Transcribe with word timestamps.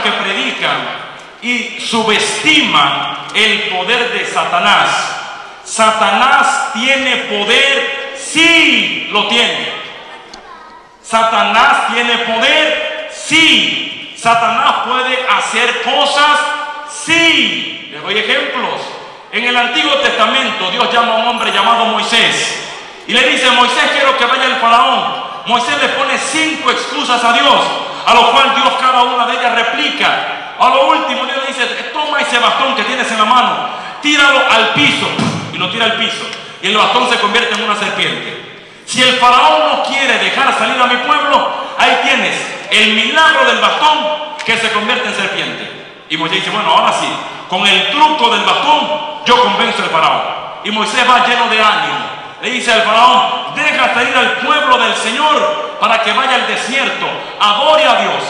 Que 0.00 0.10
predican 0.12 1.02
y 1.42 1.80
subestiman 1.80 3.26
el 3.34 3.62
poder 3.70 4.12
de 4.12 4.24
Satanás. 4.26 4.88
Satanás 5.64 6.72
tiene 6.72 7.16
poder, 7.16 8.14
sí 8.16 9.08
lo 9.10 9.28
tiene. 9.28 9.72
Satanás 11.02 11.88
tiene 11.92 12.18
poder, 12.18 13.10
sí. 13.12 14.14
Satanás 14.16 14.74
puede 14.86 15.26
hacer 15.28 15.82
cosas, 15.82 16.40
sí. 17.04 17.88
Les 17.92 18.02
doy 18.02 18.18
ejemplos. 18.18 18.80
En 19.32 19.44
el 19.44 19.56
Antiguo 19.56 19.94
Testamento 19.94 20.70
Dios 20.70 20.92
llama 20.92 21.14
a 21.14 21.16
un 21.16 21.28
hombre 21.28 21.50
llamado 21.50 21.86
Moisés 21.86 22.68
y 23.06 23.12
le 23.12 23.28
dice, 23.30 23.50
Moisés 23.50 23.90
quiero 23.92 24.16
que 24.16 24.26
vaya 24.26 24.44
el 24.44 24.56
faraón. 24.56 25.22
Moisés 25.46 25.80
le 25.80 25.88
pone 25.88 26.16
cinco 26.18 26.70
excusas 26.70 27.24
a 27.24 27.32
Dios 27.32 27.91
a 28.06 28.14
lo 28.14 28.32
cual 28.32 28.54
Dios 28.54 28.72
cada 28.80 29.02
una 29.02 29.26
de 29.26 29.34
ellas 29.34 29.54
replica. 29.54 30.54
A 30.58 30.68
lo 30.68 30.88
último 30.88 31.24
Dios 31.24 31.46
dice, 31.46 31.66
toma 31.92 32.20
ese 32.20 32.38
bastón 32.38 32.74
que 32.74 32.84
tienes 32.84 33.10
en 33.10 33.18
la 33.18 33.24
mano, 33.24 33.68
tíralo 34.00 34.40
al 34.50 34.70
piso 34.70 35.06
y 35.52 35.58
lo 35.58 35.70
tira 35.70 35.86
al 35.86 35.96
piso. 35.96 36.24
Y 36.62 36.68
el 36.68 36.76
bastón 36.76 37.08
se 37.08 37.18
convierte 37.18 37.54
en 37.54 37.64
una 37.64 37.76
serpiente. 37.76 38.52
Si 38.86 39.02
el 39.02 39.14
faraón 39.16 39.68
no 39.68 39.82
quiere 39.84 40.18
dejar 40.18 40.56
salir 40.58 40.80
a 40.80 40.86
mi 40.86 40.96
pueblo, 40.96 41.50
ahí 41.78 42.00
tienes 42.04 42.36
el 42.70 42.94
milagro 42.94 43.44
del 43.46 43.58
bastón 43.58 43.98
que 44.44 44.56
se 44.56 44.70
convierte 44.72 45.08
en 45.08 45.14
serpiente. 45.14 45.70
Y 46.10 46.16
Moisés 46.16 46.40
dice, 46.40 46.50
bueno, 46.50 46.70
ahora 46.70 46.92
sí, 46.92 47.08
con 47.48 47.66
el 47.66 47.90
truco 47.90 48.30
del 48.30 48.42
bastón 48.42 48.90
yo 49.24 49.42
convenzo 49.42 49.82
al 49.82 49.90
faraón. 49.90 50.22
Y 50.64 50.70
Moisés 50.70 51.08
va 51.08 51.26
lleno 51.26 51.48
de 51.48 51.60
ánimo 51.60 52.21
le 52.42 52.50
dice 52.50 52.72
al 52.72 52.82
faraón, 52.82 53.54
deja 53.54 53.94
salir 53.94 54.16
al 54.16 54.32
pueblo 54.38 54.76
del 54.76 54.94
Señor 54.96 55.78
para 55.80 56.02
que 56.02 56.12
vaya 56.12 56.34
al 56.34 56.46
desierto, 56.48 57.06
adore 57.40 57.84
a 57.84 58.00
Dios. 58.02 58.22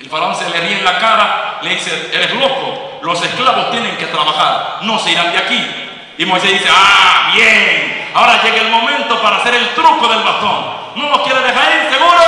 El 0.00 0.08
faraón 0.08 0.34
se 0.34 0.48
le 0.48 0.58
ríe 0.58 0.78
en 0.78 0.84
la 0.84 0.98
cara, 0.98 1.58
le 1.60 1.70
dice, 1.70 2.10
eres 2.12 2.34
loco, 2.34 3.00
los 3.02 3.22
esclavos 3.22 3.70
tienen 3.70 3.96
que 3.98 4.06
trabajar, 4.06 4.78
no 4.82 4.98
se 4.98 5.12
irán 5.12 5.32
de 5.32 5.38
aquí. 5.38 5.90
Y 6.16 6.24
Moisés 6.24 6.52
dice, 6.52 6.68
ah, 6.70 7.30
bien, 7.34 8.10
ahora 8.14 8.42
llega 8.42 8.62
el 8.62 8.70
momento 8.70 9.20
para 9.20 9.36
hacer 9.36 9.54
el 9.54 9.68
truco 9.74 10.08
del 10.08 10.22
bastón. 10.22 10.64
¿No 10.96 11.08
nos 11.08 11.22
quiere 11.22 11.40
dejar 11.40 11.72
ir, 11.72 11.92
seguro? 11.92 12.22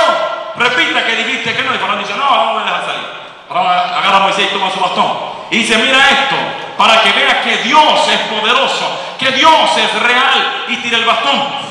Repita 0.57 1.05
que 1.05 1.15
dijiste 1.15 1.55
que 1.55 1.63
no. 1.63 1.73
El 1.73 1.79
faraón 1.79 1.99
dice, 1.99 2.13
no, 2.15 2.45
no 2.45 2.53
me 2.53 2.65
dejar 2.65 2.85
salir. 2.85 3.07
Faraón 3.47 3.67
agarra 3.67 4.17
a 4.17 4.19
Moisés 4.19 4.47
y 4.49 4.53
toma 4.53 4.69
su 4.69 4.79
bastón. 4.79 5.36
Y 5.51 5.59
dice, 5.59 5.77
mira 5.77 6.09
esto, 6.09 6.35
para 6.77 7.01
que 7.01 7.11
veas 7.11 7.37
que 7.37 7.57
Dios 7.67 8.07
es 8.09 8.19
poderoso 8.39 9.07
que 9.17 9.31
Dios 9.31 9.77
es 9.77 10.01
real 10.01 10.65
y 10.67 10.75
tira 10.77 10.97
el 10.97 11.05
bastón 11.05 11.67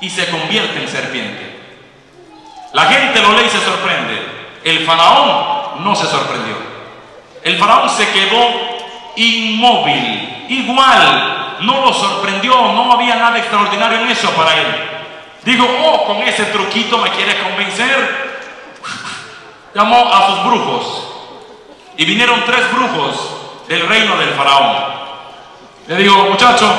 y 0.00 0.08
se 0.08 0.30
convierte 0.30 0.80
en 0.80 0.88
serpiente. 0.88 1.58
La 2.72 2.84
gente 2.84 3.20
lo 3.20 3.32
lee 3.32 3.46
y 3.46 3.50
se 3.50 3.64
sorprende. 3.64 4.26
El 4.62 4.86
faraón 4.86 5.82
no 5.82 5.94
se 5.96 6.06
sorprendió. 6.06 6.54
El 7.42 7.58
faraón 7.58 7.88
se 7.90 8.08
quedó 8.10 8.38
inmóvil, 9.16 10.46
igual, 10.48 11.56
no 11.60 11.80
lo 11.80 11.92
sorprendió, 11.92 12.52
no 12.72 12.92
había 12.92 13.16
nada 13.16 13.38
extraordinario 13.38 14.00
en 14.00 14.10
eso 14.10 14.30
para 14.30 14.56
él. 14.56 14.66
Digo, 15.44 15.66
oh, 15.84 16.04
con 16.04 16.18
ese 16.22 16.44
truquito 16.46 16.98
me 16.98 17.10
quieres 17.10 17.36
convencer. 17.36 18.28
Llamó 19.74 20.12
a 20.12 20.26
sus 20.28 20.44
brujos 20.44 21.07
y 21.98 22.04
vinieron 22.04 22.44
tres 22.46 22.72
brujos 22.72 23.66
del 23.66 23.86
reino 23.88 24.16
del 24.16 24.30
faraón. 24.30 24.76
Le 25.88 25.96
digo, 25.96 26.28
muchachos, 26.30 26.70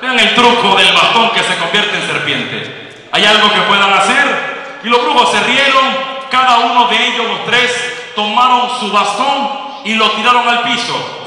vean 0.00 0.16
el 0.16 0.32
truco 0.32 0.76
del 0.76 0.94
bastón 0.94 1.30
que 1.30 1.42
se 1.42 1.56
convierte 1.56 1.96
en 1.96 2.06
serpiente. 2.06 3.08
¿Hay 3.10 3.24
algo 3.24 3.52
que 3.52 3.60
puedan 3.62 3.92
hacer? 3.92 4.78
Y 4.84 4.88
los 4.88 5.02
brujos 5.02 5.32
se 5.32 5.40
rieron, 5.40 5.84
cada 6.30 6.58
uno 6.58 6.86
de 6.86 7.04
ellos, 7.04 7.26
los 7.26 7.44
tres, 7.46 8.12
tomaron 8.14 8.78
su 8.78 8.92
bastón 8.92 9.82
y 9.84 9.94
lo 9.94 10.12
tiraron 10.12 10.48
al 10.48 10.62
piso. 10.62 11.26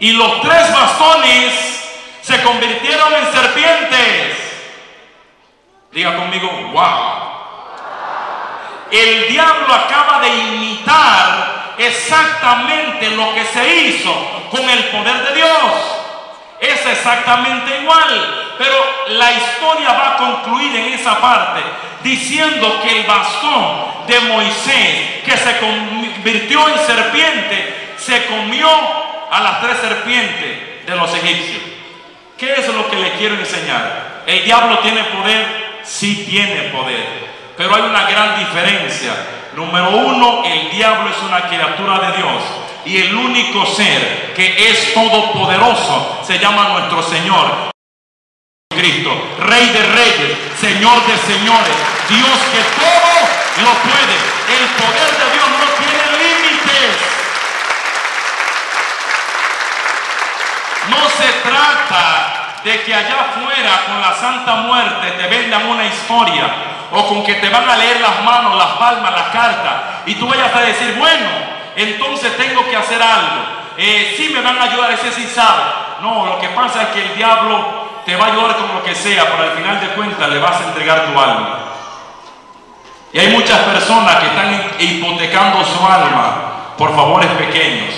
Y 0.00 0.12
los 0.14 0.40
tres 0.42 0.72
bastones 0.74 1.90
se 2.22 2.42
convirtieron 2.42 3.14
en 3.14 3.32
serpientes. 3.32 4.36
Diga 5.92 6.16
conmigo, 6.16 6.50
wow. 6.72 7.13
El 8.90 9.28
diablo 9.28 9.74
acaba 9.74 10.20
de 10.20 10.28
imitar 10.28 11.74
exactamente 11.78 13.10
lo 13.10 13.34
que 13.34 13.44
se 13.44 13.76
hizo 13.76 14.14
con 14.50 14.68
el 14.68 14.84
poder 14.84 15.28
de 15.28 15.34
Dios. 15.36 15.50
Es 16.60 16.86
exactamente 16.86 17.80
igual, 17.80 18.54
pero 18.58 18.74
la 19.08 19.32
historia 19.32 19.92
va 19.92 20.10
a 20.10 20.16
concluir 20.16 20.74
en 20.76 20.94
esa 20.94 21.20
parte 21.20 21.60
diciendo 22.02 22.80
que 22.82 23.00
el 23.00 23.06
bastón 23.06 24.06
de 24.06 24.20
Moisés, 24.20 25.22
que 25.24 25.36
se 25.36 25.58
convirtió 25.58 26.68
en 26.68 26.86
serpiente, 26.86 27.94
se 27.96 28.26
comió 28.26 28.68
a 29.30 29.40
las 29.40 29.60
tres 29.62 29.78
serpientes 29.78 30.86
de 30.86 30.96
los 30.96 31.12
egipcios. 31.14 31.62
¿Qué 32.38 32.52
es 32.52 32.68
lo 32.68 32.88
que 32.90 32.96
le 32.96 33.12
quiero 33.12 33.34
enseñar? 33.36 34.22
¿El 34.26 34.44
diablo 34.44 34.78
tiene 34.78 35.02
poder? 35.04 35.80
Sí 35.82 36.26
tiene 36.28 36.70
poder, 36.70 37.06
pero 37.56 37.74
hay 37.74 37.82
una 37.82 38.10
gran 38.10 38.38
diferencia 38.38 39.12
Número 39.56 39.88
uno, 39.90 40.42
el 40.44 40.70
diablo 40.70 41.10
es 41.10 41.22
una 41.22 41.48
criatura 41.48 41.98
de 42.00 42.16
Dios. 42.16 42.42
Y 42.84 42.96
el 42.98 43.14
único 43.14 43.64
ser 43.66 44.32
que 44.34 44.68
es 44.70 44.92
todopoderoso 44.92 46.20
se 46.26 46.38
llama 46.38 46.70
nuestro 46.70 47.02
Señor. 47.02 47.70
Cristo, 48.68 49.10
Rey 49.38 49.68
de 49.68 49.82
Reyes, 49.84 50.38
Señor 50.60 51.06
de 51.06 51.16
Señores, 51.18 51.76
Dios 52.08 52.38
que 52.52 52.62
todo 52.80 53.62
lo 53.62 53.72
puede. 53.78 54.16
El 54.50 54.66
poder 54.74 55.10
de 55.16 55.32
Dios 55.32 55.48
no 55.48 55.66
tiene 55.78 56.04
límites. 56.18 56.96
No 60.90 61.08
se 61.10 61.32
trata 61.48 62.60
de 62.64 62.82
que 62.82 62.94
allá 62.94 63.20
afuera 63.20 63.84
con 63.86 64.00
la 64.00 64.14
Santa 64.16 64.54
Muerte 64.56 65.12
te 65.12 65.28
vendan 65.28 65.66
una 65.66 65.86
historia 65.86 66.73
o 66.94 67.08
con 67.08 67.24
que 67.24 67.34
te 67.34 67.48
van 67.48 67.68
a 67.68 67.76
leer 67.76 68.00
las 68.00 68.22
manos, 68.22 68.56
las 68.56 68.78
palmas, 68.78 69.12
las 69.12 69.28
cartas, 69.30 69.74
y 70.06 70.14
tú 70.14 70.28
vayas 70.28 70.54
a 70.54 70.60
decir, 70.60 70.94
bueno, 70.96 71.28
entonces 71.74 72.36
tengo 72.36 72.64
que 72.68 72.76
hacer 72.76 73.02
algo. 73.02 73.42
Eh, 73.76 74.14
sí 74.16 74.30
me 74.32 74.40
van 74.40 74.56
a 74.58 74.64
ayudar, 74.64 74.92
ese 74.92 75.10
sí 75.10 75.26
sabe. 75.26 75.62
No, 76.00 76.26
lo 76.26 76.38
que 76.38 76.48
pasa 76.50 76.82
es 76.82 76.88
que 76.88 77.02
el 77.02 77.16
diablo 77.16 78.02
te 78.06 78.14
va 78.14 78.26
a 78.26 78.28
ayudar 78.28 78.56
con 78.56 78.76
lo 78.76 78.84
que 78.84 78.94
sea, 78.94 79.24
pero 79.24 79.50
al 79.50 79.56
final 79.56 79.80
de 79.80 79.88
cuentas 79.88 80.28
le 80.28 80.38
vas 80.38 80.60
a 80.60 80.64
entregar 80.68 81.06
tu 81.06 81.18
alma. 81.18 81.58
Y 83.12 83.18
hay 83.18 83.28
muchas 83.28 83.58
personas 83.60 84.16
que 84.16 84.26
están 84.26 84.70
hipotecando 84.78 85.64
su 85.64 85.84
alma 85.84 86.74
por 86.78 86.94
favores 86.94 87.30
pequeños. 87.30 87.94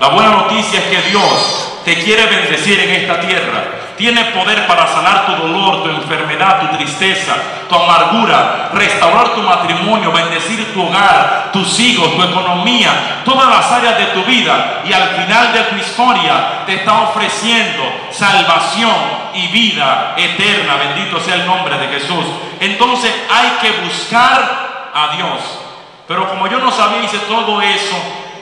La 0.00 0.08
buena 0.08 0.30
noticia 0.30 0.80
es 0.80 0.86
que 0.86 1.10
Dios 1.10 1.82
te 1.84 1.94
quiere 2.02 2.26
bendecir 2.26 2.80
en 2.80 2.90
esta 2.90 3.20
tierra 3.20 3.79
tiene 4.00 4.24
poder 4.32 4.66
para 4.66 4.86
sanar 4.86 5.26
tu 5.26 5.32
dolor, 5.32 5.82
tu 5.82 5.90
enfermedad, 5.90 6.60
tu 6.60 6.76
tristeza, 6.78 7.36
tu 7.68 7.74
amargura, 7.74 8.70
restaurar 8.72 9.34
tu 9.34 9.42
matrimonio, 9.42 10.10
bendecir 10.10 10.72
tu 10.72 10.86
hogar, 10.86 11.50
tus 11.52 11.78
hijos, 11.78 12.16
tu 12.16 12.22
economía, 12.22 13.20
todas 13.26 13.50
las 13.50 13.70
áreas 13.70 13.98
de 13.98 14.06
tu 14.06 14.24
vida. 14.24 14.80
Y 14.88 14.92
al 14.94 15.06
final 15.10 15.52
de 15.52 15.62
tu 15.64 15.76
historia 15.76 16.64
te 16.64 16.76
está 16.76 17.02
ofreciendo 17.02 17.82
salvación 18.10 18.96
y 19.34 19.48
vida 19.48 20.14
eterna. 20.16 20.76
Bendito 20.76 21.20
sea 21.20 21.34
el 21.34 21.46
nombre 21.46 21.76
de 21.76 21.88
Jesús. 21.88 22.24
Entonces 22.58 23.12
hay 23.30 23.50
que 23.60 23.82
buscar 23.82 24.90
a 24.94 25.14
Dios. 25.14 25.60
Pero 26.08 26.26
como 26.26 26.46
yo 26.46 26.58
no 26.58 26.70
sabía, 26.72 27.02
hice 27.02 27.18
todo 27.18 27.60
eso. 27.60 27.96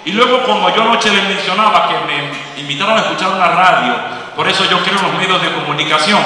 Y 0.04 0.12
luego 0.12 0.44
como 0.44 0.70
yo 0.70 0.82
anoche 0.82 1.10
les 1.10 1.24
mencionaba 1.24 1.88
que 1.88 1.94
me 2.06 2.60
invitaron 2.60 2.96
a 2.96 3.00
escuchar 3.00 3.30
una 3.30 3.48
radio, 3.48 4.17
por 4.38 4.46
eso 4.46 4.64
yo 4.66 4.78
creo 4.84 4.96
en 5.00 5.02
los 5.04 5.14
medios 5.14 5.42
de 5.42 5.52
comunicación. 5.52 6.20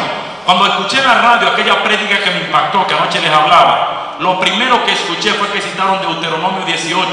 Cuando 0.44 0.66
escuché 0.66 0.98
en 0.98 1.06
la 1.06 1.14
radio 1.14 1.48
aquella 1.48 1.82
prédica 1.82 2.22
que 2.22 2.30
me 2.30 2.40
impactó, 2.40 2.86
que 2.86 2.92
anoche 2.92 3.22
les 3.22 3.32
hablaba, 3.32 4.16
lo 4.18 4.38
primero 4.38 4.84
que 4.84 4.92
escuché 4.92 5.32
fue 5.32 5.48
que 5.48 5.62
citaron 5.62 5.98
Deuteronomio 6.02 6.62
18, 6.66 7.08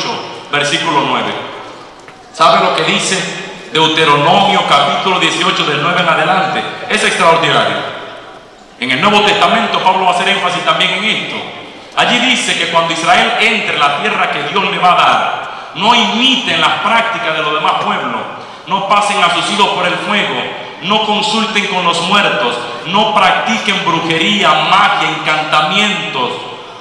versículo 0.51 1.04
9. 1.07 1.24
¿Sabe 2.34 2.66
lo 2.66 2.75
que 2.75 2.84
dice 2.84 3.18
Deuteronomio 3.72 4.62
capítulo 4.68 5.22
18 5.22 5.63
del 5.63 5.81
9 5.84 6.01
en 6.01 6.10
adelante? 6.10 6.63
Es 6.90 7.01
extraordinario. 7.01 7.78
En 8.81 8.92
el 8.92 9.00
Nuevo 9.00 9.22
Testamento 9.22 9.80
Pablo 9.80 10.04
va 10.04 10.12
a 10.12 10.16
hacer 10.16 10.28
énfasis 10.28 10.66
también 10.66 10.96
en 10.96 11.04
esto. 11.06 11.38
Allí 11.96 12.19
dice 12.19 12.60
que 12.60 12.72
cuando 12.72 12.92
Israel 12.92 13.38
entre 13.40 13.80
la 13.80 14.01
tierra 14.01 14.31
que 14.31 14.44
Dios 14.51 14.69
le 14.69 14.78
va 14.80 14.92
a 14.92 14.96
dar, 14.98 15.51
no 15.75 15.96
imiten 15.96 16.60
las 16.60 16.80
prácticas 16.80 17.38
de 17.38 17.42
los 17.42 17.54
demás 17.54 17.86
pueblos, 17.86 18.19
no 18.68 18.90
pasen 18.90 19.24
a 19.24 19.34
sus 19.34 19.50
hijos 19.50 19.69
por 19.69 19.88
el 19.88 19.96
fuego, 20.00 20.69
no 20.83 21.05
consulten 21.05 21.67
con 21.67 21.83
los 21.83 22.01
muertos, 22.03 22.55
no 22.87 23.13
practiquen 23.13 23.83
brujería, 23.85 24.49
magia, 24.69 25.09
encantamientos, 25.19 26.31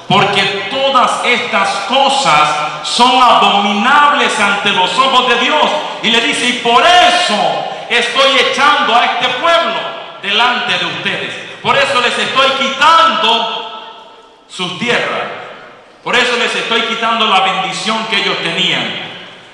porque 0.08 0.42
todas 0.70 1.24
estas 1.24 1.68
cosas 1.88 2.48
son 2.82 3.22
abominables 3.22 4.38
ante 4.40 4.70
los 4.70 4.96
ojos 4.98 5.28
de 5.28 5.38
Dios. 5.40 5.70
Y 6.02 6.10
le 6.10 6.20
dice, 6.22 6.48
y 6.48 6.52
por 6.60 6.82
eso 6.82 7.34
estoy 7.90 8.38
echando 8.50 8.94
a 8.94 9.04
este 9.04 9.28
pueblo 9.40 9.74
delante 10.22 10.78
de 10.78 10.86
ustedes. 10.86 11.34
Por 11.62 11.76
eso 11.76 12.00
les 12.00 12.18
estoy 12.18 12.50
quitando 12.52 13.68
sus 14.48 14.78
tierras. 14.78 15.28
Por 16.02 16.16
eso 16.16 16.36
les 16.38 16.54
estoy 16.54 16.82
quitando 16.82 17.26
la 17.26 17.40
bendición 17.40 17.98
que 18.08 18.16
ellos 18.16 18.38
tenían. 18.42 19.08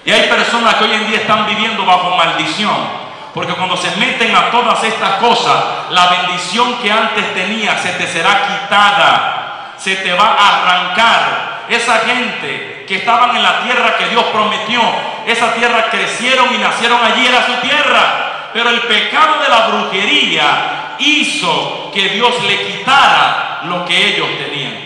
Y 0.04 0.12
hay 0.12 0.28
personas 0.28 0.74
que 0.74 0.84
hoy 0.84 0.92
en 0.92 1.08
día 1.08 1.16
están 1.16 1.46
viviendo 1.46 1.84
bajo 1.84 2.16
maldición. 2.16 3.03
Porque 3.34 3.52
cuando 3.54 3.76
se 3.76 3.90
meten 3.96 4.34
a 4.34 4.52
todas 4.52 4.82
estas 4.84 5.16
cosas, 5.16 5.90
la 5.90 6.06
bendición 6.06 6.78
que 6.78 6.92
antes 6.92 7.34
tenía 7.34 7.76
se 7.78 7.90
te 7.90 8.06
será 8.06 8.46
quitada, 8.46 9.74
se 9.76 9.96
te 9.96 10.12
va 10.12 10.36
a 10.38 10.48
arrancar. 10.48 11.64
Esa 11.68 12.00
gente 12.00 12.84
que 12.86 12.96
estaban 12.96 13.34
en 13.34 13.42
la 13.42 13.62
tierra 13.62 13.96
que 13.98 14.08
Dios 14.08 14.24
prometió, 14.26 14.80
esa 15.26 15.52
tierra 15.54 15.90
crecieron 15.90 16.54
y 16.54 16.58
nacieron 16.58 17.00
allí, 17.04 17.26
era 17.26 17.44
su 17.44 17.54
tierra. 17.54 18.50
Pero 18.52 18.70
el 18.70 18.82
pecado 18.82 19.42
de 19.42 19.48
la 19.48 19.66
brujería 19.66 20.94
hizo 20.98 21.90
que 21.92 22.10
Dios 22.10 22.40
le 22.44 22.66
quitara 22.66 23.62
lo 23.64 23.84
que 23.84 24.14
ellos 24.14 24.28
tenían. 24.38 24.78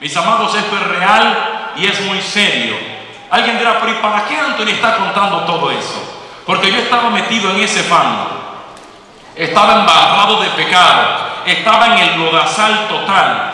Mis 0.00 0.16
amados, 0.16 0.52
esto 0.56 0.76
es 0.76 0.82
real 0.82 1.72
y 1.76 1.86
es 1.86 2.00
muy 2.00 2.20
serio. 2.20 2.76
Alguien 3.30 3.56
dirá, 3.56 3.78
pero 3.78 3.92
¿y 3.92 4.02
para 4.02 4.24
qué 4.24 4.36
Anthony 4.36 4.70
está 4.70 4.96
contando 4.96 5.44
todo 5.44 5.70
eso? 5.70 6.13
Porque 6.46 6.70
yo 6.70 6.78
estaba 6.78 7.10
metido 7.10 7.50
en 7.50 7.62
ese 7.62 7.82
fango. 7.84 8.28
Estaba 9.34 9.80
embarrado 9.80 10.40
de 10.40 10.48
pecado. 10.50 11.24
Estaba 11.46 11.86
en 11.86 11.98
el 11.98 12.18
lodazal 12.20 12.86
total. 12.88 13.52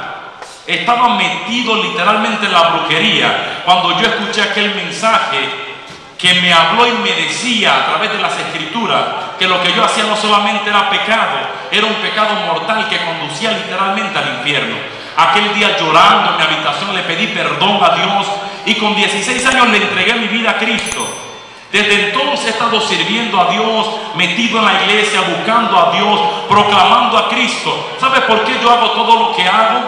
Estaba 0.67 1.17
metido 1.17 1.83
literalmente 1.83 2.47
en 2.47 2.53
la 2.53 2.69
brujería. 2.71 3.63
Cuando 3.65 3.99
yo 4.01 4.07
escuché 4.07 4.43
aquel 4.43 4.75
mensaje 4.75 5.71
que 6.19 6.35
me 6.35 6.53
habló 6.53 6.87
y 6.87 6.93
me 6.99 7.13
decía 7.13 7.77
a 7.77 7.87
través 7.87 8.13
de 8.13 8.21
las 8.21 8.39
escrituras 8.39 9.05
que 9.39 9.49
lo 9.49 9.63
que 9.63 9.73
yo 9.73 9.83
hacía 9.83 10.05
no 10.05 10.17
solamente 10.17 10.69
era 10.69 10.91
pecado, 10.91 11.39
era 11.71 11.87
un 11.87 11.95
pecado 11.95 12.35
mortal 12.47 12.89
que 12.89 12.99
conducía 12.99 13.53
literalmente 13.53 14.19
al 14.19 14.37
infierno. 14.37 14.77
Aquel 15.17 15.55
día 15.55 15.79
llorando 15.79 16.33
en 16.33 16.37
mi 16.37 16.43
habitación 16.43 16.95
le 16.95 17.03
pedí 17.03 17.29
perdón 17.29 17.81
a 17.83 17.95
Dios 17.95 18.27
y 18.67 18.75
con 18.75 18.95
16 18.95 19.47
años 19.47 19.69
le 19.69 19.79
entregué 19.79 20.15
mi 20.15 20.27
vida 20.27 20.51
a 20.51 20.59
Cristo. 20.59 21.30
Desde 21.73 22.07
entonces 22.07 22.47
he 22.47 22.51
estado 22.51 22.81
sirviendo 22.81 23.41
a 23.41 23.51
Dios, 23.51 23.87
metido 24.17 24.59
en 24.59 24.65
la 24.65 24.83
iglesia, 24.83 25.21
buscando 25.21 25.79
a 25.79 25.93
Dios, 25.93 26.21
proclamando 26.49 27.17
a 27.17 27.29
Cristo. 27.29 27.91
¿Sabe 28.01 28.23
por 28.23 28.45
qué 28.45 28.59
yo 28.61 28.71
hago 28.71 28.91
todo 28.91 29.29
lo 29.29 29.37
que 29.37 29.47
hago? 29.47 29.81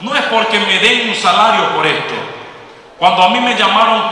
No 0.00 0.14
es 0.14 0.22
porque 0.24 0.58
me 0.60 0.78
den 0.78 1.08
un 1.08 1.14
salario 1.14 1.70
por 1.74 1.86
esto. 1.86 2.14
Cuando 2.98 3.22
a 3.22 3.28
mí 3.28 3.40
me 3.40 3.54
llamaron, 3.54 4.02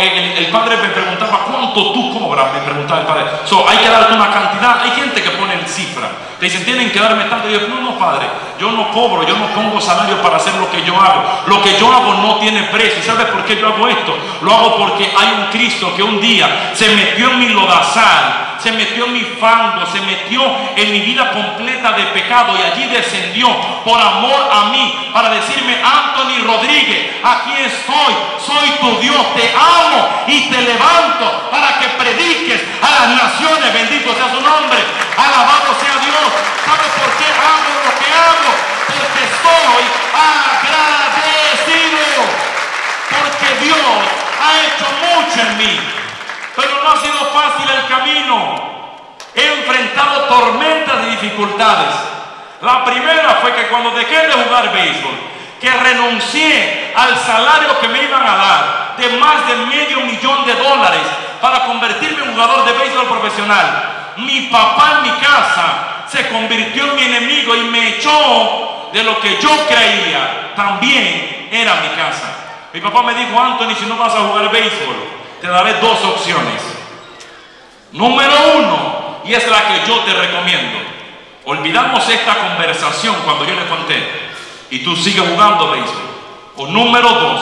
el, 0.00 0.46
padre 0.46 0.76
me 0.78 0.88
preguntaba, 0.88 1.40
¿cuánto 1.50 1.92
tú 1.92 2.18
cobras? 2.18 2.52
Me 2.52 2.60
preguntaba 2.60 3.00
el 3.00 3.06
padre. 3.06 3.24
hay 3.68 3.78
que 3.78 3.88
darte 3.88 4.14
una 4.14 4.30
cantidad. 4.30 4.82
Hay 4.82 4.90
gente 4.92 5.22
que 5.22 5.30
pone 5.30 5.51
cifra. 5.66 6.10
Te 6.38 6.46
dicen, 6.46 6.64
tienen 6.64 6.90
que 6.90 6.98
darme 6.98 7.24
tanto. 7.24 7.48
Yo, 7.48 7.68
no, 7.68 7.80
no, 7.80 7.98
padre, 7.98 8.26
yo 8.58 8.70
no 8.70 8.90
cobro, 8.90 9.26
yo 9.26 9.36
no 9.36 9.46
pongo 9.48 9.80
salario 9.80 10.20
para 10.22 10.36
hacer 10.36 10.54
lo 10.54 10.70
que 10.70 10.82
yo 10.84 10.94
hago. 11.00 11.22
Lo 11.46 11.62
que 11.62 11.78
yo 11.78 11.92
hago 11.92 12.14
no 12.14 12.36
tiene 12.38 12.62
precio. 12.64 13.00
¿Y 13.00 13.02
sabes 13.02 13.26
por 13.26 13.44
qué 13.44 13.56
yo 13.56 13.68
hago 13.68 13.88
esto? 13.88 14.16
Lo 14.42 14.52
hago 14.54 14.76
porque 14.76 15.04
hay 15.04 15.28
un 15.38 15.46
Cristo 15.50 15.92
que 15.94 16.02
un 16.02 16.20
día 16.20 16.72
se 16.74 16.88
metió 16.94 17.30
en 17.30 17.38
mi 17.38 17.48
lodazal 17.48 18.42
se 18.62 18.70
metió 18.72 19.06
en 19.06 19.14
mi 19.14 19.22
fango, 19.40 19.84
se 19.86 20.00
metió 20.02 20.40
en 20.76 20.92
mi 20.92 21.00
vida 21.00 21.32
completa 21.32 21.92
de 21.92 22.04
pecado 22.14 22.56
y 22.56 22.62
allí 22.62 22.86
descendió 22.86 23.48
por 23.84 24.00
amor 24.00 24.48
a 24.52 24.66
mí 24.70 25.10
para 25.12 25.30
decirme, 25.30 25.74
Anthony 25.82 26.46
Rodríguez, 26.46 27.10
aquí 27.24 27.52
estoy, 27.58 28.14
soy 28.38 28.70
tu 28.80 29.00
Dios, 29.00 29.34
te 29.34 29.52
amo 29.52 30.08
y 30.28 30.48
te 30.48 30.62
levanto 30.62 31.48
para 31.50 31.80
que 31.80 31.88
prediques 31.88 32.62
a 32.80 32.90
las 32.90 33.08
naciones, 33.16 33.74
bendito 33.74 34.14
sea 34.14 34.30
su 34.30 34.40
nombre, 34.40 34.78
alabado 35.16 35.74
sea 35.80 35.98
Dios. 35.98 36.30
¿Sabes 36.64 36.92
por 37.02 37.10
qué 37.18 37.26
hago 37.26 37.82
lo 37.82 37.92
que 37.98 38.08
hago? 38.14 38.50
Porque 38.86 39.24
estoy 39.26 39.84
agradecido, 41.02 41.98
porque 43.10 43.64
Dios 43.64 43.92
ha 44.38 44.50
hecho 44.62 44.86
mucho 45.02 45.40
en 45.50 45.58
mí. 45.58 46.02
Pero 46.54 46.82
no 46.82 46.90
ha 46.90 46.96
sido 47.00 47.18
fácil 47.32 47.66
el 47.70 47.86
camino. 47.88 48.72
He 49.34 49.60
enfrentado 49.60 50.24
tormentas 50.24 50.96
y 51.06 51.16
La 52.60 52.84
primera 52.84 53.38
fue 53.40 53.54
que 53.54 53.68
cuando 53.68 53.90
dejé 53.90 54.26
de 54.26 54.32
jugar 54.32 54.72
béisbol, 54.72 55.14
que 55.60 55.70
renuncié 55.70 56.92
al 56.96 57.16
salario 57.18 57.78
que 57.80 57.88
me 57.88 58.02
iban 58.02 58.22
a 58.22 58.36
dar 58.36 58.94
de 58.98 59.08
más 59.18 59.46
de 59.46 59.56
medio 59.66 60.00
millón 60.00 60.44
de 60.44 60.54
dólares 60.54 61.02
para 61.40 61.64
convertirme 61.66 62.24
en 62.24 62.32
jugador 62.32 62.64
de 62.64 62.72
béisbol 62.72 63.06
profesional. 63.06 64.14
Mi 64.16 64.42
papá 64.42 64.98
en 64.98 65.02
mi 65.02 65.18
casa 65.18 66.04
se 66.08 66.28
convirtió 66.28 66.84
en 66.84 66.96
mi 66.96 67.02
enemigo 67.02 67.56
y 67.56 67.64
me 67.64 67.88
echó 67.88 68.90
de 68.92 69.02
lo 69.02 69.18
que 69.20 69.38
yo 69.40 69.50
creía 69.66 70.52
también 70.54 71.48
era 71.50 71.76
mi 71.76 71.88
casa. 71.96 72.36
Mi 72.72 72.80
papá 72.80 73.02
me 73.02 73.14
dijo, 73.14 73.38
Anthony, 73.38 73.74
si 73.78 73.86
no 73.86 73.96
vas 73.96 74.14
a 74.14 74.20
jugar 74.20 74.50
béisbol, 74.50 74.96
te 75.40 75.48
daré 75.48 75.74
dos 75.74 76.02
opciones. 76.04 76.62
Número 77.92 78.32
uno, 78.56 79.20
y 79.24 79.34
es 79.34 79.46
la 79.48 79.68
que 79.68 79.86
yo 79.86 79.98
te 80.00 80.14
recomiendo. 80.14 80.81
Olvidamos 81.44 82.08
esta 82.08 82.34
conversación 82.34 83.16
cuando 83.24 83.44
yo 83.44 83.54
le 83.54 83.66
conté 83.66 84.06
y 84.70 84.78
tú 84.80 84.96
sigues 84.96 85.28
jugando 85.28 85.70
béisbol. 85.70 86.12
O 86.56 86.66
número 86.66 87.08
dos, 87.08 87.40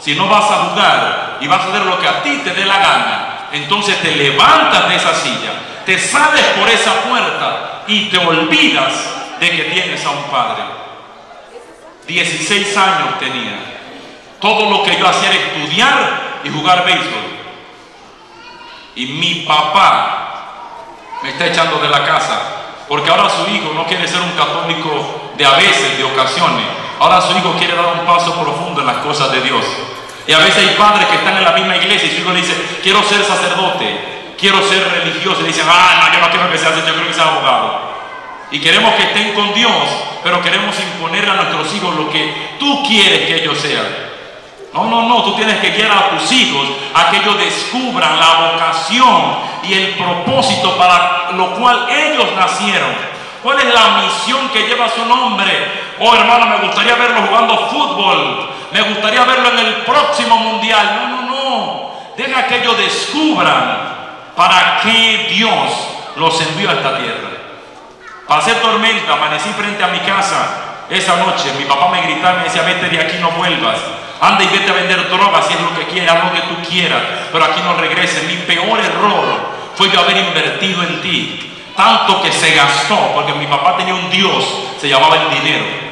si 0.00 0.14
no 0.14 0.28
vas 0.28 0.50
a 0.50 0.64
jugar 0.64 1.38
y 1.40 1.46
vas 1.46 1.60
a 1.60 1.68
hacer 1.68 1.86
lo 1.86 1.98
que 2.00 2.08
a 2.08 2.22
ti 2.22 2.40
te 2.44 2.52
dé 2.52 2.64
la 2.64 2.78
gana, 2.78 3.48
entonces 3.52 4.00
te 4.02 4.14
levantas 4.14 4.88
de 4.88 4.96
esa 4.96 5.14
silla, 5.14 5.52
te 5.86 5.98
sales 5.98 6.44
por 6.58 6.68
esa 6.68 6.92
puerta 7.02 7.82
y 7.86 8.06
te 8.10 8.18
olvidas 8.18 8.92
de 9.40 9.50
que 9.50 9.64
tienes 9.64 10.04
a 10.04 10.10
un 10.10 10.24
padre. 10.24 10.64
16 12.06 12.76
años 12.76 13.18
tenía. 13.18 13.58
Todo 14.40 14.70
lo 14.70 14.82
que 14.82 14.98
yo 14.98 15.08
hacía 15.08 15.30
era 15.30 15.38
estudiar 15.38 16.40
y 16.44 16.50
jugar 16.50 16.84
béisbol 16.84 17.38
y 18.98 19.06
mi 19.06 19.34
papá 19.46 21.20
me 21.22 21.30
está 21.30 21.46
echando 21.46 21.78
de 21.78 21.88
la 21.88 22.04
casa 22.04 22.40
porque 22.88 23.10
ahora 23.10 23.28
su 23.28 23.46
hijo 23.52 23.72
no 23.74 23.84
quiere 23.86 24.08
ser 24.08 24.20
un 24.22 24.32
católico 24.32 25.32
de 25.36 25.44
a 25.44 25.52
veces, 25.52 25.98
de 25.98 26.04
ocasiones. 26.04 26.64
Ahora 26.98 27.20
su 27.20 27.36
hijo 27.36 27.54
quiere 27.58 27.76
dar 27.76 27.86
un 27.86 28.06
paso 28.06 28.34
profundo 28.40 28.80
en 28.80 28.86
las 28.86 28.96
cosas 28.98 29.30
de 29.30 29.42
Dios. 29.42 29.64
Y 30.26 30.32
a 30.32 30.38
veces 30.38 30.56
hay 30.56 30.74
padres 30.76 31.06
que 31.06 31.16
están 31.16 31.36
en 31.36 31.44
la 31.44 31.52
misma 31.52 31.76
iglesia 31.76 32.08
y 32.08 32.10
su 32.14 32.22
hijo 32.22 32.32
le 32.32 32.40
dice, 32.40 32.54
quiero 32.82 33.02
ser 33.02 33.22
sacerdote, 33.24 34.34
quiero 34.38 34.66
ser 34.66 34.88
religioso. 34.90 35.42
Y 35.42 35.48
dicen, 35.48 35.66
ah, 35.68 36.00
no, 36.02 36.14
yo 36.14 36.20
no 36.20 36.30
quiero 36.30 36.50
que 36.50 36.58
sea 36.58 36.74
yo 36.74 36.82
quiero 36.82 37.06
que 37.06 37.14
sea 37.14 37.28
abogado. 37.28 37.88
Y 38.50 38.60
queremos 38.60 38.94
que 38.94 39.02
estén 39.02 39.34
con 39.34 39.52
Dios, 39.54 39.72
pero 40.24 40.40
queremos 40.40 40.74
imponer 40.80 41.28
a 41.28 41.34
nuestros 41.34 41.74
hijos 41.74 41.94
lo 41.94 42.10
que 42.10 42.56
tú 42.58 42.82
quieres 42.86 43.26
que 43.26 43.42
ellos 43.42 43.58
sean. 43.58 44.07
No, 44.72 44.84
no, 44.84 45.08
no, 45.08 45.22
tú 45.22 45.34
tienes 45.34 45.58
que 45.58 45.70
guiar 45.70 45.90
a 45.90 46.10
tus 46.10 46.30
hijos 46.30 46.68
a 46.94 47.10
que 47.10 47.16
ellos 47.16 47.38
descubran 47.38 48.18
la 48.20 48.50
vocación 48.50 49.36
y 49.62 49.72
el 49.72 49.94
propósito 49.94 50.76
para 50.76 51.30
lo 51.32 51.54
cual 51.56 51.88
ellos 51.88 52.26
nacieron. 52.36 53.08
¿Cuál 53.42 53.58
es 53.60 53.72
la 53.72 54.02
misión 54.02 54.48
que 54.50 54.66
lleva 54.66 54.88
su 54.88 55.04
nombre? 55.04 55.96
Oh 56.00 56.14
hermano, 56.14 56.46
me 56.46 56.66
gustaría 56.66 56.94
verlo 56.96 57.22
jugando 57.28 57.68
fútbol. 57.68 58.50
Me 58.72 58.82
gustaría 58.82 59.24
verlo 59.24 59.50
en 59.50 59.58
el 59.58 59.74
próximo 59.82 60.36
mundial. 60.36 61.00
No, 61.00 61.08
no, 61.08 61.22
no. 61.22 61.90
Deja 62.16 62.46
que 62.46 62.56
ellos 62.56 62.76
descubran 62.76 63.96
para 64.36 64.80
qué 64.82 65.28
Dios 65.30 65.88
los 66.16 66.40
envió 66.40 66.70
a 66.70 66.74
esta 66.74 66.98
tierra. 66.98 67.28
Pasé 68.26 68.54
tormenta, 68.56 69.14
amanecí 69.14 69.48
frente 69.50 69.82
a 69.82 69.88
mi 69.88 70.00
casa 70.00 70.84
esa 70.90 71.16
noche. 71.16 71.52
Mi 71.58 71.64
papá 71.64 71.88
me 71.88 72.02
gritaba 72.02 72.34
y 72.34 72.36
me 72.38 72.44
decía, 72.44 72.62
vete 72.62 72.88
de 72.88 73.00
aquí, 73.00 73.16
no 73.20 73.30
vuelvas. 73.30 73.78
Anda 74.20 74.42
y 74.42 74.48
vete 74.48 74.70
a 74.70 74.74
vender 74.74 75.08
drogas 75.08 75.46
si 75.46 75.54
es 75.54 75.60
lo 75.60 75.78
que 75.78 75.86
quieras, 75.86 76.24
lo 76.24 76.32
que 76.32 76.40
tú 76.40 76.68
quieras, 76.68 77.02
pero 77.30 77.44
aquí 77.44 77.60
no 77.62 77.74
regreses. 77.74 78.24
Mi 78.24 78.36
peor 78.36 78.80
error 78.80 79.38
fue 79.76 79.90
yo 79.90 80.00
haber 80.00 80.16
invertido 80.16 80.82
en 80.82 81.00
ti, 81.00 81.52
tanto 81.76 82.20
que 82.22 82.32
se 82.32 82.52
gastó, 82.52 83.12
porque 83.14 83.32
mi 83.34 83.46
papá 83.46 83.76
tenía 83.76 83.94
un 83.94 84.10
Dios, 84.10 84.44
se 84.80 84.88
llamaba 84.88 85.16
el 85.16 85.30
dinero. 85.30 85.88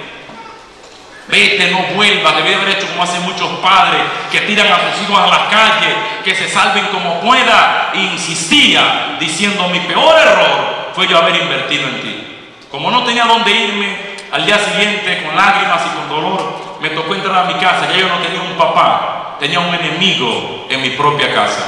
Vete, 1.29 1.71
no 1.71 1.79
vuelvas, 1.95 2.37
debí 2.37 2.55
haber 2.55 2.69
hecho 2.71 2.87
como 2.89 3.03
hacen 3.03 3.23
muchos 3.23 3.49
padres 3.59 4.01
que 4.31 4.41
tiran 4.43 4.69
a 4.69 4.93
sus 4.93 5.03
hijos 5.03 5.19
a 5.19 5.27
la 5.27 5.49
calle, 5.49 5.95
que 6.25 6.35
se 6.35 6.49
salven 6.49 6.87
como 6.87 7.21
pueda. 7.21 7.91
Insistía 7.95 9.17
diciendo, 9.19 9.69
mi 9.69 9.81
peor 9.81 10.17
error 10.19 10.91
fue 10.95 11.09
yo 11.09 11.19
haber 11.19 11.37
invertido 11.37 11.89
en 11.89 12.01
ti. 12.01 12.27
Como 12.71 12.91
no 12.91 13.05
tenía 13.05 13.25
dónde 13.25 13.51
irme, 13.51 13.97
al 14.31 14.47
día 14.47 14.59
siguiente, 14.59 15.23
con 15.25 15.37
lágrimas 15.37 15.83
y 15.87 15.97
con 15.97 16.09
dolor, 16.09 16.66
me 16.89 16.95
tocó 16.95 17.15
entrar 17.15 17.45
a 17.45 17.45
mi 17.45 17.55
casa. 17.55 17.89
Ya 17.91 17.97
yo 17.99 18.09
no 18.09 18.19
tenía 18.19 18.41
un 18.41 18.57
papá, 18.57 19.37
tenía 19.41 19.59
un 19.59 19.75
enemigo 19.75 20.67
en 20.71 20.83
mi 20.83 20.91
propia 20.91 21.35
casa. 21.35 21.67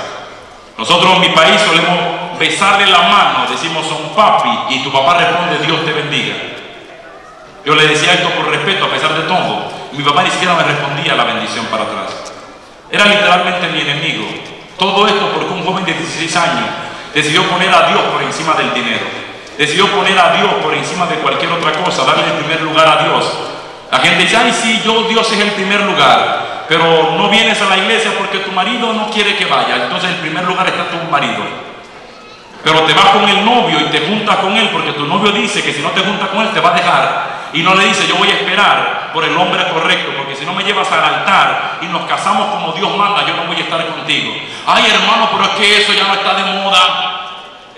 Nosotros 0.76 1.14
en 1.14 1.20
mi 1.22 1.28
país 1.30 1.60
solemos 1.60 2.38
besarle 2.38 2.86
la 2.86 3.02
mano, 3.02 3.46
decimos 3.50 3.84
son 3.84 4.14
papi, 4.14 4.74
y 4.74 4.84
tu 4.84 4.92
papá 4.92 5.18
responde 5.18 5.58
Dios 5.66 5.84
te 5.84 5.92
bendiga. 5.92 6.36
Yo 7.64 7.74
le 7.74 7.88
decía 7.88 8.14
esto 8.14 8.30
por 8.30 8.48
respeto, 8.48 8.84
a 8.84 8.90
pesar 8.90 9.12
de 9.14 9.22
todo. 9.22 9.72
Mi 9.92 10.04
papá 10.04 10.22
ni 10.22 10.30
siquiera 10.30 10.54
me 10.54 10.62
respondía 10.62 11.16
la 11.16 11.24
bendición 11.24 11.66
para 11.66 11.82
atrás. 11.82 12.32
Era 12.90 13.04
literalmente 13.06 13.66
mi 13.68 13.80
enemigo. 13.80 14.24
Todo 14.78 15.08
esto 15.08 15.32
porque 15.34 15.52
un 15.52 15.64
joven 15.64 15.84
de 15.84 15.94
16 15.94 16.36
años 16.36 16.68
decidió 17.12 17.42
poner 17.48 17.74
a 17.74 17.88
Dios 17.88 18.00
por 18.12 18.22
encima 18.22 18.54
del 18.54 18.72
dinero. 18.72 19.04
Decidió 19.58 19.88
poner 19.88 20.16
a 20.16 20.36
Dios 20.36 20.52
por 20.62 20.72
encima 20.72 21.06
de 21.06 21.16
cualquier 21.16 21.50
otra 21.50 21.72
cosa, 21.72 22.04
darle 22.04 22.24
el 22.24 22.44
primer 22.44 22.62
lugar 22.62 22.86
a 22.86 23.02
Dios. 23.02 23.57
La 23.90 23.98
gente 23.98 24.24
dice, 24.24 24.36
ay 24.36 24.52
sí, 24.52 24.82
yo 24.84 25.04
Dios 25.04 25.30
es 25.32 25.38
el 25.40 25.52
primer 25.52 25.80
lugar, 25.80 26.66
pero 26.68 27.14
no 27.16 27.28
vienes 27.28 27.60
a 27.62 27.66
la 27.66 27.78
iglesia 27.78 28.12
porque 28.18 28.38
tu 28.38 28.52
marido 28.52 28.92
no 28.92 29.10
quiere 29.10 29.36
que 29.36 29.46
vaya. 29.46 29.76
Entonces 29.84 30.10
el 30.10 30.16
primer 30.16 30.44
lugar 30.44 30.66
está 30.66 30.84
tu 30.90 31.10
marido. 31.10 31.44
Pero 32.62 32.80
te 32.82 32.92
vas 32.92 33.06
con 33.06 33.28
el 33.28 33.44
novio 33.44 33.80
y 33.80 33.84
te 33.84 34.00
juntas 34.00 34.36
con 34.36 34.56
él 34.56 34.68
porque 34.70 34.92
tu 34.92 35.06
novio 35.06 35.32
dice 35.32 35.62
que 35.62 35.72
si 35.72 35.80
no 35.80 35.90
te 35.90 36.00
juntas 36.00 36.28
con 36.28 36.40
él 36.42 36.50
te 36.50 36.60
va 36.60 36.70
a 36.70 36.74
dejar 36.74 37.38
y 37.52 37.62
no 37.62 37.74
le 37.74 37.86
dice, 37.86 38.06
yo 38.06 38.16
voy 38.16 38.28
a 38.28 38.34
esperar 38.34 39.10
por 39.12 39.24
el 39.24 39.34
hombre 39.36 39.66
correcto, 39.72 40.12
porque 40.18 40.36
si 40.36 40.44
no 40.44 40.52
me 40.52 40.64
llevas 40.64 40.90
al 40.92 41.02
altar 41.02 41.78
y 41.80 41.86
nos 41.86 42.02
casamos 42.02 42.46
como 42.48 42.72
Dios 42.72 42.94
manda, 42.96 43.26
yo 43.26 43.34
no 43.36 43.44
voy 43.44 43.56
a 43.56 43.60
estar 43.60 43.86
contigo. 43.86 44.32
Ay, 44.66 44.84
hermano, 44.90 45.30
pero 45.32 45.44
es 45.44 45.50
que 45.50 45.82
eso 45.82 45.92
ya 45.94 46.08
no 46.08 46.14
está 46.14 46.34
de 46.34 46.42
moda. 46.60 47.17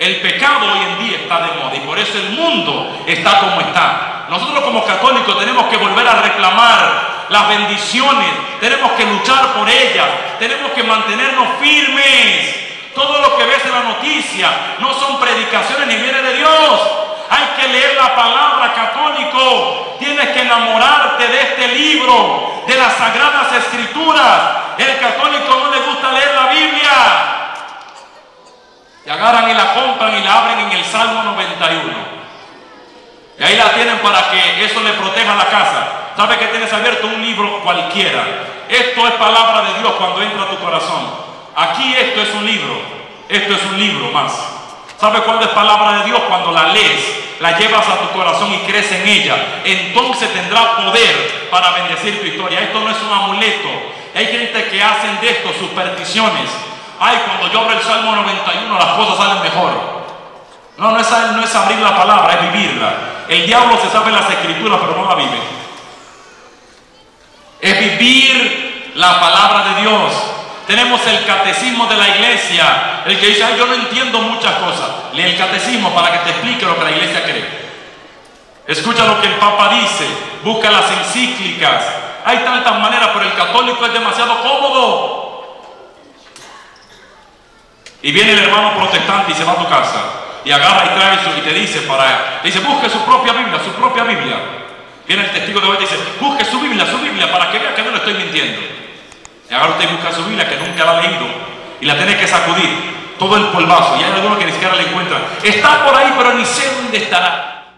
El 0.01 0.17
pecado 0.23 0.73
hoy 0.73 0.79
en 0.79 0.99
día 1.05 1.19
está 1.19 1.43
de 1.43 1.61
moda 1.61 1.77
y 1.77 1.81
por 1.81 1.99
eso 1.99 2.17
el 2.17 2.31
mundo 2.31 3.05
está 3.07 3.39
como 3.39 3.61
está. 3.61 4.25
Nosotros 4.31 4.65
como 4.65 4.83
católicos 4.83 5.39
tenemos 5.39 5.67
que 5.67 5.77
volver 5.77 6.09
a 6.09 6.23
reclamar 6.23 7.27
las 7.29 7.49
bendiciones, 7.51 8.31
tenemos 8.61 8.93
que 8.93 9.05
luchar 9.05 9.53
por 9.53 9.69
ellas, 9.69 10.07
tenemos 10.39 10.71
que 10.73 10.85
mantenernos 10.85 11.49
firmes. 11.61 12.57
Todo 12.95 13.21
lo 13.21 13.37
que 13.37 13.45
ves 13.45 13.63
en 13.67 13.73
la 13.73 13.83
noticia 13.83 14.49
no 14.79 14.95
son 14.95 15.21
predicaciones 15.21 15.87
ni 15.87 15.97
viene 15.97 16.23
de 16.23 16.35
Dios. 16.39 16.81
Hay 17.29 17.61
que 17.61 17.69
leer 17.69 17.95
la 17.97 18.17
palabra 18.17 18.73
católico. 18.73 19.97
Tienes 19.99 20.31
que 20.31 20.41
enamorarte 20.41 21.29
de 21.29 21.43
este 21.43 21.69
libro, 21.75 22.63
de 22.67 22.75
las 22.75 22.95
sagradas 22.95 23.53
escrituras. 23.53 24.79
El 24.79 24.99
católico 24.99 25.61
no 25.63 25.71
le 25.71 25.81
gusta 25.81 26.11
leer 26.11 26.35
la 26.35 26.47
Biblia. 26.47 27.40
Agarran 29.11 29.51
y 29.51 29.55
la 29.55 29.75
compran 29.75 30.17
y 30.17 30.23
la 30.23 30.39
abren 30.39 30.61
en 30.61 30.71
el 30.71 30.85
Salmo 30.85 31.25
91. 31.25 31.83
Y 33.41 33.43
ahí 33.43 33.57
la 33.57 33.73
tienen 33.73 33.99
para 33.99 34.31
que 34.31 34.65
eso 34.65 34.81
le 34.81 34.93
proteja 34.93 35.35
la 35.35 35.47
casa. 35.47 36.13
Sabe 36.17 36.39
que 36.39 36.47
tienes 36.47 36.73
abierto 36.73 37.09
un 37.09 37.21
libro 37.21 37.61
cualquiera. 37.65 38.23
Esto 38.69 39.09
es 39.09 39.15
palabra 39.15 39.63
de 39.63 39.81
Dios 39.81 39.95
cuando 39.99 40.23
entra 40.23 40.45
a 40.45 40.51
tu 40.51 40.59
corazón. 40.59 41.11
Aquí 41.57 41.93
esto 41.93 42.23
es 42.23 42.35
un 42.35 42.47
libro. 42.47 42.81
Esto 43.29 43.55
es 43.55 43.65
un 43.65 43.81
libro 43.81 44.13
más. 44.13 44.33
¿Sabe 45.01 45.23
cuándo 45.23 45.45
es 45.45 45.51
palabra 45.51 45.99
de 45.99 46.05
Dios? 46.05 46.21
Cuando 46.29 46.53
la 46.53 46.69
lees, 46.69 47.41
la 47.41 47.59
llevas 47.59 47.89
a 47.89 47.99
tu 47.99 48.11
corazón 48.11 48.53
y 48.53 48.59
crees 48.59 48.93
en 48.93 49.09
ella. 49.09 49.35
Entonces 49.65 50.33
tendrá 50.33 50.77
poder 50.77 51.49
para 51.51 51.73
bendecir 51.73 52.21
tu 52.21 52.27
historia. 52.27 52.61
Esto 52.61 52.79
no 52.79 52.91
es 52.91 53.03
un 53.03 53.13
amuleto. 53.13 53.71
Hay 54.15 54.27
gente 54.27 54.69
que 54.69 54.81
hacen 54.81 55.21
de 55.21 55.31
esto 55.31 55.53
supersticiones. 55.59 56.70
Ay, 57.03 57.19
cuando 57.25 57.51
yo 57.51 57.61
abro 57.61 57.79
el 57.79 57.83
Salmo 57.83 58.15
91 58.15 58.79
las 58.79 58.95
cosas 58.95 59.17
salen 59.17 59.43
mejor. 59.43 59.71
No, 60.77 60.91
no 60.91 61.01
es, 61.01 61.11
no 61.11 61.43
es 61.43 61.55
abrir 61.55 61.79
la 61.79 61.97
palabra, 61.97 62.35
es 62.35 62.53
vivirla. 62.53 62.93
El 63.27 63.47
diablo 63.47 63.79
se 63.83 63.89
sabe 63.89 64.13
las 64.13 64.29
escrituras, 64.29 64.79
pero 64.81 65.01
no 65.01 65.09
la 65.09 65.15
vive. 65.15 65.41
Es 67.59 67.81
vivir 67.81 68.93
la 68.97 69.19
palabra 69.19 69.65
de 69.65 69.81
Dios. 69.81 70.13
Tenemos 70.67 71.01
el 71.07 71.25
catecismo 71.25 71.87
de 71.87 71.97
la 71.97 72.09
iglesia, 72.09 73.03
el 73.07 73.19
que 73.19 73.29
dice, 73.29 73.45
Ay, 73.45 73.55
yo 73.57 73.67
no 73.67 73.75
entiendo 73.75 74.21
muchas 74.21 74.55
cosas. 74.57 74.89
Lee 75.15 75.23
el 75.23 75.39
catecismo 75.39 75.95
para 75.95 76.13
que 76.13 76.19
te 76.19 76.31
explique 76.31 76.67
lo 76.67 76.77
que 76.77 76.85
la 76.85 76.91
iglesia 76.91 77.25
cree. 77.25 77.61
Escucha 78.67 79.07
lo 79.07 79.21
que 79.23 79.27
el 79.27 79.35
Papa 79.35 79.71
dice, 79.71 80.07
busca 80.45 80.71
las 80.71 80.91
encíclicas. 80.91 81.83
Hay 82.27 82.39
tantas 82.39 82.79
maneras, 82.79 83.09
pero 83.15 83.25
el 83.25 83.35
católico 83.35 83.87
es 83.87 83.93
demasiado 83.95 84.43
cómodo. 84.43 85.30
Y 88.03 88.13
viene 88.13 88.33
el 88.33 88.39
hermano 88.39 88.75
protestante 88.77 89.33
y 89.33 89.35
se 89.35 89.45
va 89.45 89.53
a 89.53 89.57
tu 89.57 89.69
casa 89.69 90.21
y 90.45 90.51
agarra 90.53 90.87
y 90.87 90.99
trae 90.99 91.15
eso 91.17 91.31
y 91.37 91.41
te 91.43 91.53
dice 91.53 91.81
para, 91.83 92.41
dice, 92.43 92.61
busque 92.61 92.89
su 92.89 93.05
propia 93.05 93.33
Biblia, 93.33 93.61
su 93.63 93.73
propia 93.73 94.05
Biblia. 94.05 94.37
Viene 95.07 95.25
el 95.25 95.31
testigo 95.31 95.61
de 95.61 95.67
hoy 95.67 95.77
y 95.79 95.81
dice, 95.81 95.97
busque 96.21 96.45
su 96.45 96.61
Biblia, 96.61 96.87
su 96.87 96.99
Biblia, 96.99 97.31
para 97.31 97.51
que 97.51 97.59
vea 97.59 97.75
que 97.75 97.83
no 97.83 97.91
le 97.91 97.97
estoy 97.97 98.15
mintiendo. 98.15 98.61
Y 99.51 99.55
ahora 99.55 99.71
usted 99.71 99.91
busca 99.91 100.13
su 100.13 100.25
Biblia 100.25 100.49
que 100.49 100.57
nunca 100.57 100.85
la 100.85 100.99
ha 100.99 101.03
leído 101.03 101.27
y 101.81 101.87
la 101.87 101.97
tiene 101.97 102.17
que 102.17 102.27
sacudir 102.27 102.69
todo 103.19 103.37
el 103.37 103.49
polvazo. 103.49 103.97
Y 104.01 104.05
hay 104.05 104.13
algunos 104.13 104.39
que 104.39 104.47
ni 104.47 104.53
siquiera 104.53 104.77
la 104.77 104.83
encuentran. 104.83 105.23
Está 105.43 105.85
por 105.85 105.95
ahí, 105.95 106.15
pero 106.17 106.35
ni 106.35 106.45
sé 106.45 106.75
dónde 106.77 106.99
estará. 106.99 107.75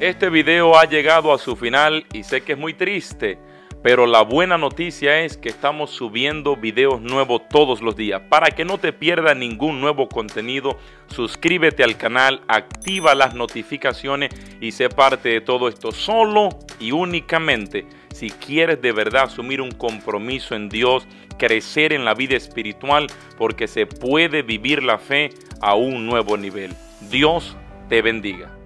Este 0.00 0.30
video 0.30 0.78
ha 0.78 0.84
llegado 0.84 1.32
a 1.32 1.38
su 1.38 1.54
final 1.54 2.06
y 2.12 2.24
sé 2.24 2.42
que 2.42 2.52
es 2.52 2.58
muy 2.58 2.74
triste, 2.74 3.38
pero 3.82 4.06
la 4.06 4.22
buena 4.22 4.58
noticia 4.58 5.20
es 5.22 5.36
que 5.36 5.48
estamos 5.48 5.90
subiendo 5.90 6.56
videos 6.56 7.00
nuevos 7.00 7.42
todos 7.48 7.82
los 7.82 7.96
días. 7.96 8.22
Para 8.28 8.52
que 8.52 8.64
no 8.64 8.78
te 8.78 8.92
pierdas 8.92 9.36
ningún 9.36 9.80
nuevo 9.80 10.08
contenido, 10.08 10.78
suscríbete 11.08 11.82
al 11.82 11.96
canal, 11.96 12.42
activa 12.46 13.14
las 13.14 13.34
notificaciones 13.34 14.30
y 14.60 14.72
sé 14.72 14.88
parte 14.88 15.28
de 15.30 15.40
todo 15.40 15.68
esto 15.68 15.90
solo 15.90 16.50
y 16.78 16.92
únicamente 16.92 17.86
si 18.12 18.30
quieres 18.30 18.80
de 18.80 18.92
verdad 18.92 19.24
asumir 19.24 19.60
un 19.60 19.72
compromiso 19.72 20.54
en 20.54 20.68
Dios, 20.68 21.06
crecer 21.38 21.92
en 21.92 22.04
la 22.04 22.14
vida 22.14 22.36
espiritual, 22.36 23.08
porque 23.36 23.66
se 23.66 23.86
puede 23.86 24.42
vivir 24.42 24.82
la 24.82 24.98
fe 24.98 25.30
a 25.60 25.74
un 25.74 26.06
nuevo 26.06 26.36
nivel. 26.36 26.72
Dios 27.10 27.56
te 27.88 28.00
bendiga. 28.00 28.61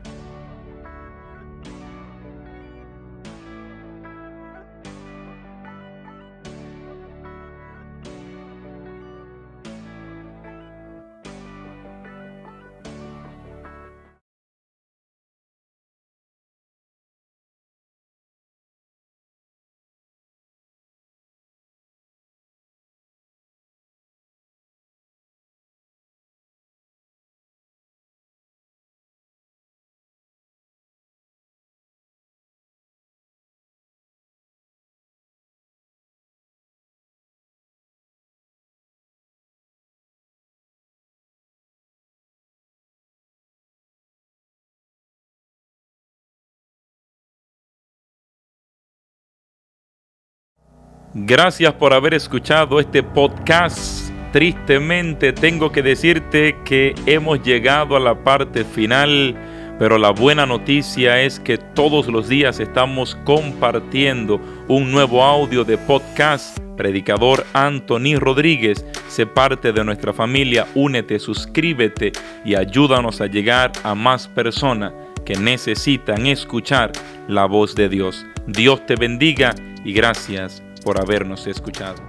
Gracias 51.18 51.72
por 51.72 51.94
haber 51.94 52.12
escuchado 52.12 52.78
este 52.78 53.02
podcast. 53.02 54.10
Tristemente 54.34 55.32
tengo 55.32 55.72
que 55.72 55.82
decirte 55.82 56.58
que 56.62 56.94
hemos 57.06 57.42
llegado 57.42 57.96
a 57.96 58.00
la 58.00 58.22
parte 58.22 58.64
final, 58.66 59.34
pero 59.78 59.96
la 59.96 60.10
buena 60.10 60.44
noticia 60.44 61.22
es 61.22 61.40
que 61.40 61.56
todos 61.56 62.08
los 62.08 62.28
días 62.28 62.60
estamos 62.60 63.16
compartiendo 63.24 64.38
un 64.68 64.92
nuevo 64.92 65.24
audio 65.24 65.64
de 65.64 65.78
podcast. 65.78 66.58
Predicador 66.76 67.46
Anthony 67.54 68.18
Rodríguez, 68.18 68.84
sé 69.08 69.24
parte 69.24 69.72
de 69.72 69.84
nuestra 69.84 70.12
familia, 70.12 70.66
únete, 70.74 71.18
suscríbete 71.18 72.12
y 72.44 72.56
ayúdanos 72.56 73.22
a 73.22 73.26
llegar 73.26 73.72
a 73.84 73.94
más 73.94 74.28
personas 74.28 74.92
que 75.24 75.36
necesitan 75.36 76.26
escuchar 76.26 76.92
la 77.26 77.46
voz 77.46 77.74
de 77.74 77.88
Dios. 77.88 78.26
Dios 78.46 78.84
te 78.84 78.96
bendiga 78.96 79.54
y 79.82 79.94
gracias 79.94 80.62
por 80.86 81.00
habernos 81.00 81.48
escuchado. 81.48 82.05